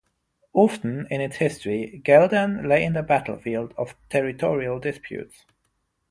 [0.55, 5.45] Often in its history, Geldern lay in the battlefield of territorial disputes.